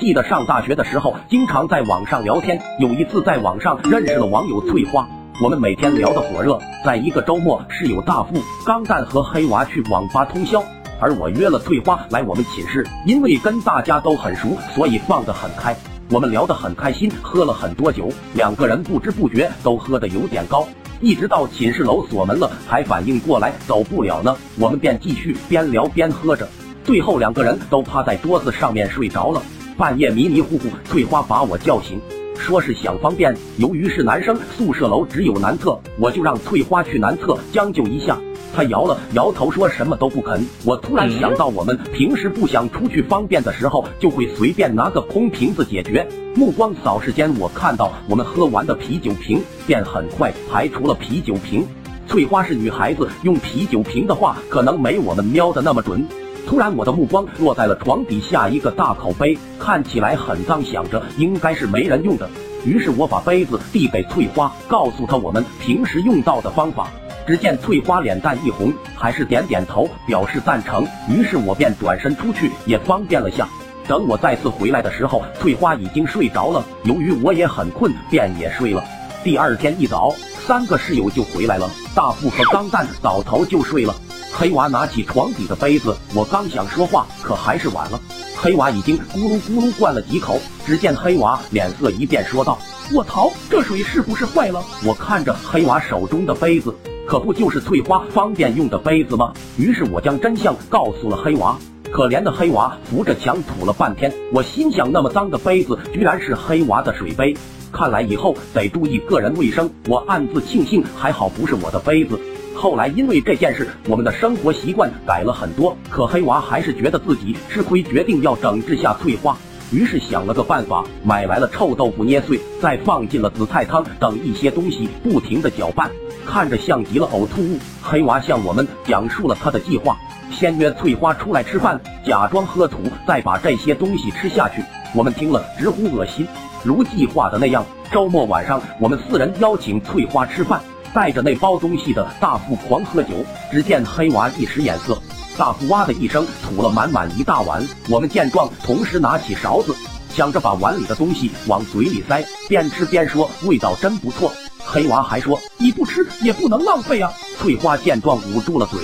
[0.00, 2.60] 记得上大学的时候，经常在网上聊天。
[2.80, 5.06] 有一次在网上认识了网友翠花，
[5.40, 6.58] 我们每天聊得火热。
[6.84, 10.62] 在一个周末，室友大富、钢蛋和黑娃去网吧通宵，
[11.00, 15.76] 而我约了翠花来我们寝室，因为跟大家都很熟，所以放得很开。
[16.10, 20.66] 我们聊得很开心，喝了很多酒，两个人不知不觉都喝得有点高。
[21.00, 26.48] 一直到寝室楼锁门了，才反应过来走不了呢，我们便继续边聊边喝着，
[26.82, 29.40] 最后两个人都趴在桌子上面睡着了。
[29.76, 32.00] 半夜迷迷糊糊，翠花把我叫醒，
[32.38, 33.36] 说是想方便。
[33.56, 38.16] 由于是男生，宿舍楼只有男厕，我就让翠花去男厕将就一下。
[38.54, 40.46] 她摇了摇头，说什么都不肯。
[40.64, 46.06] 我突然想到，我们平时不想出去方便的时候，就会随便拿个空瓶子解决。
[46.36, 51.66] 目光扫视间，我看到我们喝完的啤酒瓶，便很快排除了啤酒瓶。
[52.06, 56.06] 翠花是女孩子，用啤酒瓶的话，可能没我们瞄的那么准。
[56.46, 62.28] 突然，我的目光落在了床底下一个大口杯，看起来很脏，想着应该是没人用的。
[62.66, 66.88] 于是我把杯子递给翠花，告诉她我们平时用到的方法。
[67.26, 70.86] 只见翠花脸蛋一红，还是点点头表示赞成。
[71.08, 73.48] 于是我便转身出去，也方便了下。
[73.88, 76.62] 等我再次回来的时候，翠花已经睡着了。
[76.84, 78.84] 由于我也很困，便也睡了。
[79.22, 80.14] 第二天一早，
[80.46, 83.94] 三个室友就回来了，大富和钢蛋倒头就睡了。
[84.36, 88.00] 黑娃拿起床底的杯子，我刚想说话，可还是晚了。
[88.36, 92.58] 黑娃已经咕噜咕噜灌了几口，只见黑娃脸色一变，说道
[92.92, 96.74] ：“我操，这水是不是坏了？”我看着黑娃手中的杯子，
[97.06, 99.32] 可不就是翠花方便用的杯子吗？
[99.56, 101.56] 于是我将真相告诉了黑娃。
[101.92, 107.36] 可怜的黑娃扶着墙吐了半天，我心想，那么脏的杯子，居然是黑娃的水杯，
[107.70, 109.70] 看来以后得注意个人卫生。
[109.86, 112.18] 我暗自庆幸，还好不是我的杯子。
[112.64, 115.76] 后来因为这件事，我们的生活习惯改了很多。
[115.90, 119.36] 可黑娃还是觉得自己吃亏，决定要整治下翠花。
[119.70, 125.90] 于是想了个办法，买来了臭豆腐捏碎，再放进了紫菜汤等一些东西，不停的搅拌，
[126.24, 127.58] 看着像极了呕吐物。
[127.82, 129.98] 黑娃向我们讲述了他的计划：
[130.30, 134.64] 先约翠花出来吃饭，假装喝土，再把这些东西吃下去。
[134.94, 136.26] 我们听了直呼恶心。
[136.62, 137.62] 如计划的那样，
[137.92, 140.62] 周末晚上，我们四人邀请翠花吃饭。
[140.94, 143.10] 带着那包东西的大富狂喝酒，
[143.50, 144.96] 只见黑娃一使眼色，
[145.36, 147.60] 大富哇的一声吐了满满一大碗。
[147.90, 149.74] 我们见状，同时拿起勺子，
[150.10, 154.30] 想着把碗里的东西往嘴里塞，边吃边说：“味道真不错。”
[154.64, 157.12] 黑娃还说：“你不吃也不能浪费啊。”
[157.42, 158.78] 翠花见状捂住了嘴，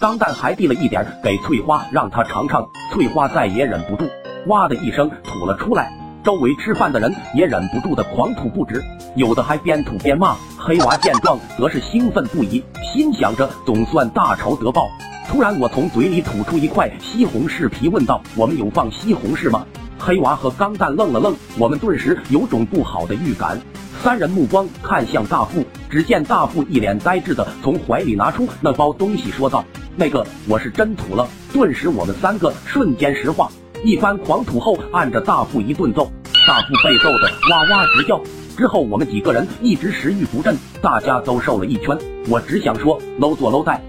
[0.00, 2.68] 钢蛋还递了一点给翠花，让她尝尝。
[2.92, 4.10] 翠花再也忍不住，
[4.48, 6.01] 哇的一声吐了出来。
[6.24, 8.80] 周围吃饭的人也忍不住的狂吐不止，
[9.16, 10.36] 有的还边吐边骂。
[10.56, 12.62] 黑娃见状，则是兴奋不已，
[12.94, 14.88] 心想着总算大仇得报。
[15.28, 19.66] 突然，我从嘴里吐出一块西红柿皮，问道：“我们有放西红柿吗？”
[19.98, 23.60] 黑娃和钢蛋愣了愣，我们顿时有种不好的预感。
[24.00, 29.64] 三人目光看向大富，只见大富一脸呆滞的从怀里拿出那包东西，说道
[29.96, 33.50] ：“那个，我是真吐了。”顿时，我们三个瞬间石化。
[33.84, 36.08] 一番狂吐后，按着大富一顿揍，
[36.46, 38.20] 大富被揍的哇哇直叫。
[38.56, 41.98] 之后我们几个人一直食欲不振，大家都瘦了一圈。
[42.28, 43.82] 我只想说，搂做搂带。